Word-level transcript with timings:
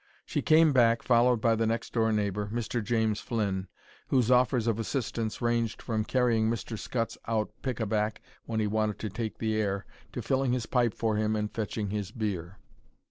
She 0.25 0.41
came 0.41 0.73
back, 0.73 1.03
followed 1.03 1.41
by 1.41 1.53
the 1.55 1.67
next 1.67 1.93
door 1.93 2.11
neighbour, 2.11 2.49
Mr. 2.51 2.83
James 2.83 3.19
Flynn, 3.19 3.67
whose 4.07 4.31
offers 4.31 4.65
of 4.65 4.79
assistance 4.79 5.43
ranged 5.43 5.79
from 5.79 6.05
carrying 6.05 6.49
Mr. 6.49 6.75
Scutts 6.79 7.19
out 7.27 7.51
pick 7.61 7.79
a 7.79 7.85
back 7.85 8.19
when 8.47 8.59
he 8.59 8.65
wanted 8.65 8.97
to 8.97 9.09
take 9.11 9.37
the 9.37 9.55
air, 9.55 9.85
to 10.13 10.23
filling 10.23 10.53
his 10.53 10.65
pipe 10.65 10.95
for 10.95 11.17
him 11.17 11.35
and 11.35 11.51
fetching 11.53 11.91
his 11.91 12.09
beer. 12.09 12.57